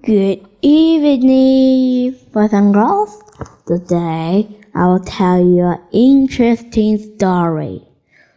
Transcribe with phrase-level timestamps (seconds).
[0.00, 3.22] Good evening, boys and girls.
[3.66, 7.82] Today I will tell you an interesting story.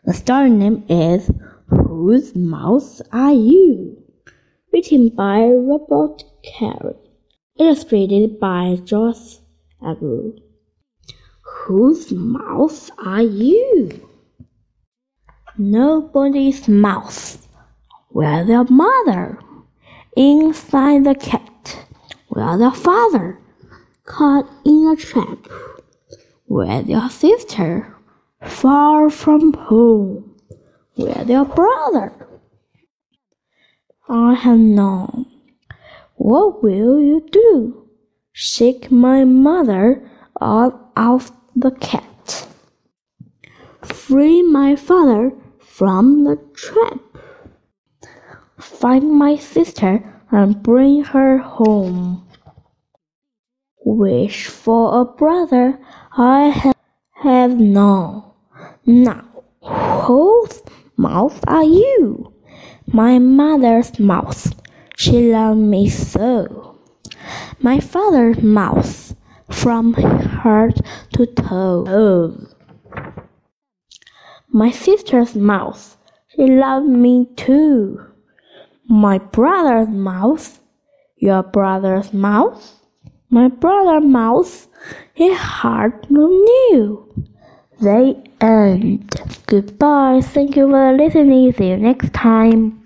[0.03, 1.31] The story name is
[1.69, 3.95] Whose Mouse Are You?
[4.73, 6.97] Written by Robert Kraus.
[7.57, 9.39] Illustrated by Jose
[9.81, 10.37] Aruego.
[11.41, 14.09] Whose mouse are you?
[15.57, 17.47] Nobody's mouse.
[18.09, 19.39] Where's your mother?
[20.15, 21.85] Inside the cat.
[22.29, 23.37] Where's your father?
[24.05, 25.39] Caught in a trap.
[26.45, 27.93] Where's your sister?
[28.41, 30.37] Far from home.
[30.95, 32.13] Where's your brother?
[34.07, 35.25] I have known.
[36.15, 37.89] What will you do?
[38.31, 40.09] Shake my mother
[40.39, 42.47] out of the cat.
[43.83, 47.01] Free my father from the trap
[48.85, 49.99] find my sister
[50.29, 52.23] and bring her home.
[53.83, 55.79] Wish for a brother
[56.15, 56.75] I have,
[57.13, 58.21] have none.
[58.85, 59.25] Now,
[59.63, 60.61] whose
[60.97, 62.31] mouth are you?
[62.85, 64.53] My mother's mouth.
[64.95, 66.77] She loved me so.
[67.61, 69.15] My father's mouth,
[69.49, 72.37] from head to toe.
[74.47, 75.97] My sister's mouth.
[76.27, 78.04] She loved me too.
[78.87, 80.59] My brother's mouse.
[81.17, 82.75] Your brother's mouse?
[83.29, 84.67] My brother mouse.
[85.13, 87.25] His heart knew.
[87.81, 89.15] They end.
[89.47, 90.21] Goodbye.
[90.23, 91.51] Thank you for listening.
[91.53, 92.84] See you next time.